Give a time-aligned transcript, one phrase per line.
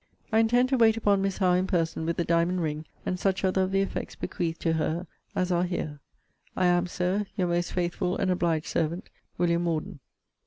[0.31, 3.43] I intend to wait upon Miss Howe in person with the diamond ring, and such
[3.43, 5.99] other of the effects bequeathed to her as are here.
[6.57, 9.61] I am, Sir, Your most faithful and obliged servant, WM.
[9.61, 9.99] MORDEN.